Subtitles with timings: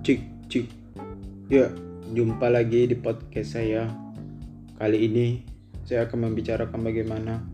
[0.00, 0.64] Cik, cik.
[1.52, 1.68] Ya,
[2.16, 3.84] jumpa lagi di podcast saya.
[4.80, 5.44] Kali ini
[5.84, 7.44] saya akan membicarakan bagaimana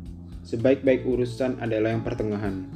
[0.47, 2.71] sebaik-baik urusan adalah yang pertengahan.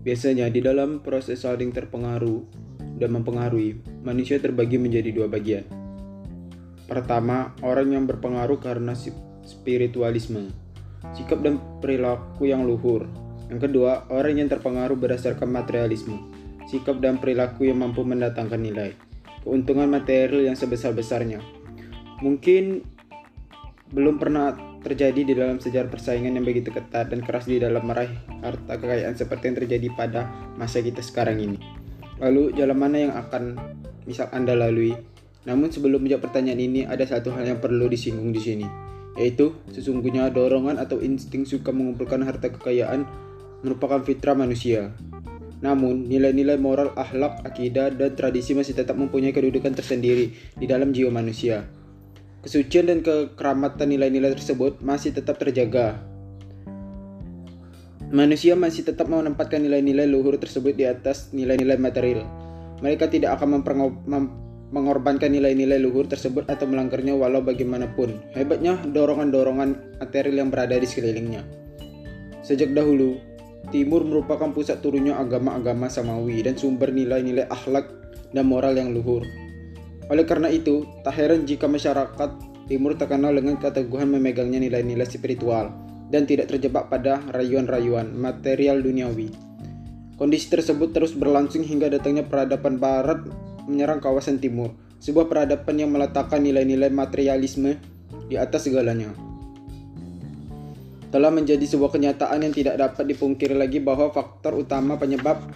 [0.00, 2.48] Biasanya di dalam proses saling terpengaruh
[2.96, 5.68] dan mempengaruhi, manusia terbagi menjadi dua bagian.
[6.88, 8.96] Pertama, orang yang berpengaruh karena
[9.44, 10.48] spiritualisme,
[11.12, 13.04] sikap dan perilaku yang luhur.
[13.52, 16.35] Yang kedua, orang yang terpengaruh berdasarkan materialisme,
[16.66, 18.94] sikap dan perilaku yang mampu mendatangkan nilai,
[19.46, 21.38] keuntungan material yang sebesar-besarnya.
[22.20, 22.82] Mungkin
[23.94, 28.14] belum pernah terjadi di dalam sejarah persaingan yang begitu ketat dan keras di dalam meraih
[28.42, 31.58] harta kekayaan seperti yang terjadi pada masa kita sekarang ini.
[32.22, 33.58] Lalu jalan mana yang akan
[34.06, 34.94] misal Anda lalui?
[35.46, 38.66] Namun sebelum menjawab pertanyaan ini ada satu hal yang perlu disinggung di sini,
[39.14, 43.06] yaitu sesungguhnya dorongan atau insting suka mengumpulkan harta kekayaan
[43.62, 44.90] merupakan fitrah manusia.
[45.64, 51.08] Namun, nilai-nilai moral, akhlak, akidah, dan tradisi masih tetap mempunyai kedudukan tersendiri di dalam jiwa
[51.08, 51.64] manusia.
[52.44, 55.98] Kesucian dan kekeramatan nilai-nilai tersebut masih tetap terjaga.
[58.06, 62.22] Manusia masih tetap menempatkan nilai-nilai luhur tersebut di atas nilai-nilai material.
[62.78, 63.66] Mereka tidak akan
[64.70, 68.14] mengorbankan nilai-nilai luhur tersebut atau melanggarnya walau bagaimanapun.
[68.30, 71.42] Hebatnya dorongan-dorongan material yang berada di sekelilingnya.
[72.46, 73.18] Sejak dahulu,
[73.74, 77.90] Timur merupakan pusat turunnya agama-agama samawi dan sumber nilai-nilai akhlak
[78.30, 79.26] dan moral yang luhur.
[80.06, 82.30] Oleh karena itu, tak heran jika masyarakat
[82.66, 85.70] Timur terkenal dengan keteguhan memegangnya nilai-nilai spiritual
[86.10, 89.30] dan tidak terjebak pada rayuan-rayuan material duniawi.
[90.18, 93.22] Kondisi tersebut terus berlangsung hingga datangnya peradaban barat
[93.70, 97.78] menyerang kawasan timur, sebuah peradaban yang meletakkan nilai-nilai materialisme
[98.26, 99.25] di atas segalanya.
[101.16, 105.48] Telah menjadi sebuah kenyataan yang tidak dapat dipungkiri lagi bahwa faktor utama penyebab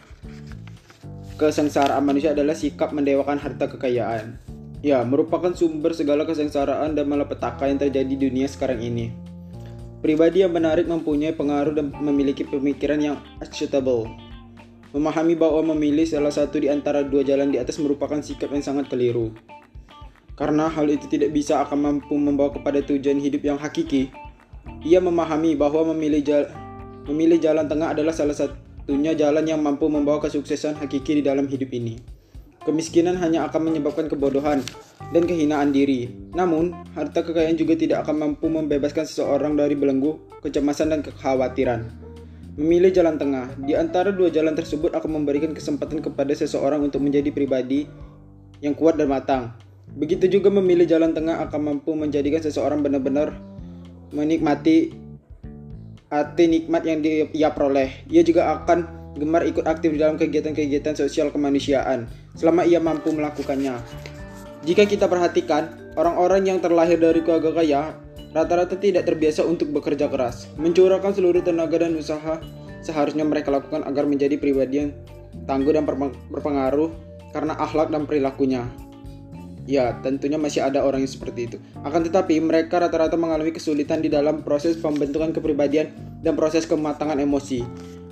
[1.37, 4.41] kesengsaraan manusia adalah sikap mendewakan harta kekayaan.
[4.81, 9.13] Ya, merupakan sumber segala kesengsaraan dan malapetaka yang terjadi di dunia sekarang ini.
[10.01, 14.09] Pribadi yang menarik mempunyai pengaruh dan memiliki pemikiran yang acceptable.
[14.97, 18.89] Memahami bahwa memilih salah satu di antara dua jalan di atas merupakan sikap yang sangat
[18.89, 19.37] keliru.
[20.41, 24.09] Karena hal itu tidak bisa akan mampu membawa kepada tujuan hidup yang hakiki.
[24.85, 26.43] Ia memahami bahwa memilih, jal
[27.09, 31.47] memilih jalan tengah adalah salah satu satunya jalan yang mampu membawa kesuksesan hakiki di dalam
[31.47, 32.03] hidup ini.
[32.67, 34.67] Kemiskinan hanya akan menyebabkan kebodohan
[35.15, 36.11] dan kehinaan diri.
[36.35, 41.87] Namun, harta kekayaan juga tidak akan mampu membebaskan seseorang dari belenggu, kecemasan, dan kekhawatiran.
[42.59, 47.31] Memilih jalan tengah di antara dua jalan tersebut akan memberikan kesempatan kepada seseorang untuk menjadi
[47.31, 47.87] pribadi
[48.59, 49.55] yang kuat dan matang.
[49.95, 53.39] Begitu juga memilih jalan tengah akan mampu menjadikan seseorang benar-benar
[54.11, 54.95] menikmati
[56.11, 58.03] arti nikmat yang dia peroleh.
[58.11, 63.79] Ia juga akan gemar ikut aktif dalam kegiatan-kegiatan sosial kemanusiaan selama ia mampu melakukannya.
[64.67, 67.83] Jika kita perhatikan, orang-orang yang terlahir dari keluarga kaya
[68.31, 72.39] rata-rata tidak terbiasa untuk bekerja keras, mencurahkan seluruh tenaga dan usaha
[72.85, 74.91] seharusnya mereka lakukan agar menjadi pribadi yang
[75.49, 75.87] tangguh dan
[76.31, 76.91] berpengaruh
[77.35, 78.67] karena akhlak dan perilakunya.
[79.71, 81.57] Ya, tentunya masih ada orang yang seperti itu.
[81.87, 85.95] Akan tetapi, mereka rata-rata mengalami kesulitan di dalam proses pembentukan kepribadian
[86.27, 87.63] dan proses kematangan emosi.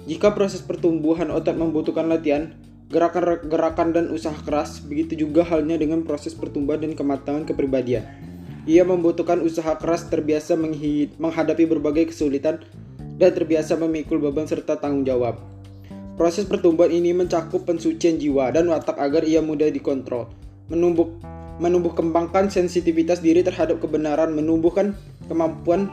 [0.06, 2.54] Jika proses pertumbuhan otak membutuhkan latihan,
[2.94, 8.06] gerakan-gerakan dan usaha keras, begitu juga halnya dengan proses pertumbuhan dan kematangan kepribadian.
[8.70, 10.54] Ia membutuhkan usaha keras terbiasa
[11.18, 12.62] menghadapi berbagai kesulitan
[13.18, 15.42] dan terbiasa memikul beban serta tanggung jawab.
[16.14, 20.30] Proses pertumbuhan ini mencakup pensucian jiwa dan watak agar ia mudah dikontrol,
[20.70, 24.94] menumbuh menumbuh kembangkan sensitivitas diri terhadap kebenaran, menumbuhkan
[25.26, 25.90] kemampuan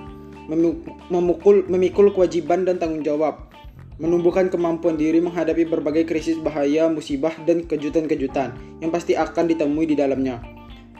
[1.09, 3.49] memukul, memikul kewajiban dan tanggung jawab,
[3.97, 9.97] menumbuhkan kemampuan diri menghadapi berbagai krisis bahaya, musibah, dan kejutan-kejutan yang pasti akan ditemui di
[9.97, 10.37] dalamnya.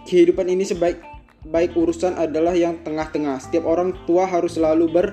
[0.10, 1.02] Kehidupan ini sebaik
[1.46, 3.38] baik urusan adalah yang tengah-tengah.
[3.38, 5.06] Setiap orang tua harus selalu ber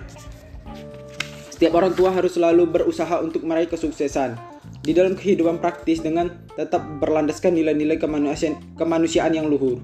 [1.52, 4.51] setiap orang tua harus selalu berusaha untuk meraih kesuksesan
[4.82, 9.78] di dalam kehidupan praktis dengan tetap berlandaskan nilai-nilai kemanusiaan, kemanusiaan yang luhur.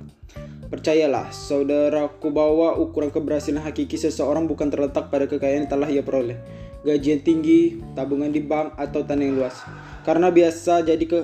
[0.68, 6.36] Percayalah, saudaraku bahwa ukuran keberhasilan hakiki seseorang bukan terletak pada kekayaan yang telah ia peroleh,
[6.84, 9.56] gaji yang tinggi, tabungan di bank, atau tanah yang luas.
[10.04, 11.20] Karena biasa jadi ke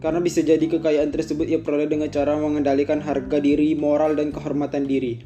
[0.00, 4.86] karena bisa jadi kekayaan tersebut ia peroleh dengan cara mengendalikan harga diri, moral, dan kehormatan
[4.86, 5.20] diri.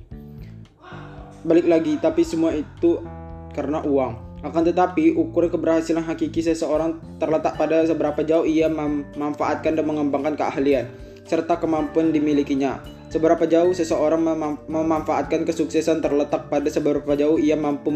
[1.44, 3.05] Balik lagi, tapi semua itu
[3.53, 4.34] karena uang.
[4.44, 10.85] Akan tetapi, ukuran keberhasilan hakiki seseorang terletak pada seberapa jauh ia memanfaatkan dan mengembangkan keahlian
[11.25, 12.85] serta kemampuan dimilikinya.
[13.08, 17.88] Seberapa jauh seseorang mem memanfaatkan kesuksesan terletak pada seberapa jauh ia mampu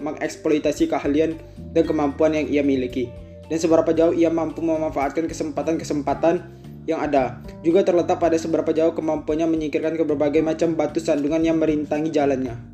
[0.00, 1.36] mengeksploitasi keahlian
[1.76, 3.12] dan kemampuan yang ia miliki.
[3.50, 6.38] dan seberapa jauh ia mampu memanfaatkan kesempatan-kesempatan
[6.86, 7.42] yang ada.
[7.66, 12.69] Juga terletak pada seberapa jauh kemampuannya menyingkirkan ke berbagai macam batu sandungan yang merintangi jalannya.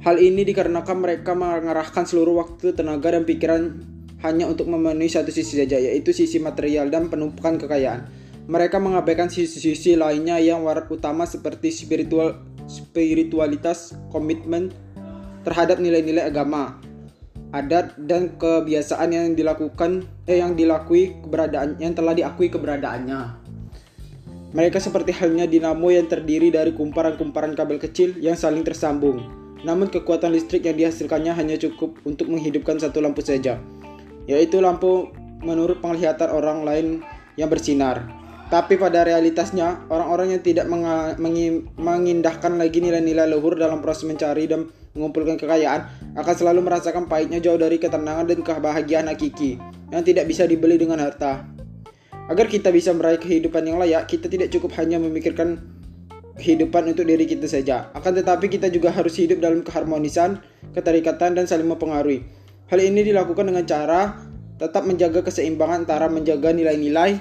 [0.00, 3.84] Hal ini dikarenakan mereka mengarahkan seluruh waktu, tenaga, dan pikiran
[4.24, 8.08] hanya untuk memenuhi satu sisi saja, yaitu sisi material dan penumpukan kekayaan.
[8.48, 14.72] Mereka mengabaikan sisi-sisi lainnya yang warat utama seperti spiritual, spiritualitas, komitmen
[15.44, 16.80] terhadap nilai-nilai agama,
[17.52, 23.36] adat dan kebiasaan yang dilakukan eh yang dilakui keberadaan yang telah diakui keberadaannya.
[24.50, 29.39] Mereka seperti halnya dinamo yang terdiri dari kumparan-kumparan kabel kecil yang saling tersambung.
[29.60, 33.60] Namun kekuatan listrik yang dihasilkannya hanya cukup untuk menghidupkan satu lampu saja
[34.30, 35.10] yaitu lampu
[35.42, 36.86] menurut penglihatan orang lain
[37.34, 38.06] yang bersinar.
[38.50, 40.66] Tapi pada realitasnya, orang-orang yang tidak
[41.78, 45.86] mengindahkan lagi nilai-nilai luhur dalam proses mencari dan mengumpulkan kekayaan
[46.18, 49.54] akan selalu merasakan pahitnya jauh dari ketenangan dan kebahagiaan hakiki
[49.94, 51.46] yang tidak bisa dibeli dengan harta.
[52.26, 55.62] Agar kita bisa meraih kehidupan yang layak, kita tidak cukup hanya memikirkan
[56.40, 57.92] kehidupan untuk diri kita saja.
[57.92, 60.40] Akan tetapi kita juga harus hidup dalam keharmonisan,
[60.72, 62.24] keterikatan, dan saling mempengaruhi.
[62.72, 64.16] Hal ini dilakukan dengan cara
[64.56, 67.16] tetap menjaga keseimbangan antara menjaga nilai-nilai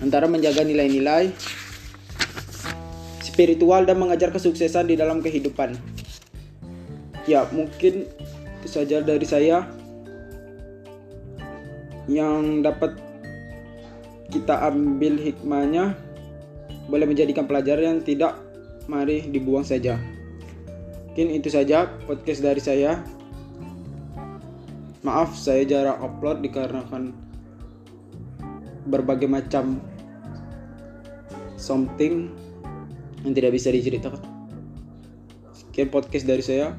[0.00, 1.28] antara menjaga nilai-nilai
[3.20, 5.76] spiritual dan mengajar kesuksesan di dalam kehidupan.
[7.28, 8.08] Ya, mungkin
[8.60, 9.68] itu saja dari saya
[12.08, 12.96] yang dapat
[14.32, 15.94] kita ambil hikmahnya
[16.86, 18.38] boleh menjadikan pelajaran yang tidak
[18.86, 20.00] mari dibuang saja.
[21.10, 23.02] Mungkin itu saja podcast dari saya.
[25.00, 27.16] Maaf saya jarang upload dikarenakan
[28.88, 29.80] berbagai macam
[31.60, 32.32] something
[33.24, 34.22] yang tidak bisa diceritakan.
[35.52, 36.72] Sekian podcast dari saya.